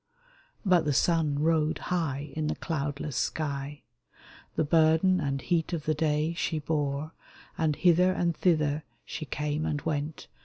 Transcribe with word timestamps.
But 0.65 0.85
the 0.85 0.93
sun 0.93 1.37
rode 1.37 1.77
high 1.93 2.31
in 2.35 2.47
the 2.47 2.55
cloudless 2.55 3.15
sky; 3.15 3.83
The 4.55 4.63
burden 4.63 5.19
and 5.19 5.39
heat 5.39 5.73
of 5.73 5.83
the 5.85 5.93
day 5.93 6.33
she 6.33 6.57
bore 6.57 7.11
And 7.55 7.75
hither 7.75 8.11
and 8.11 8.35
thither 8.35 8.83
she 9.05 9.25
came 9.25 9.63
and 9.63 9.79
went. 9.83 10.25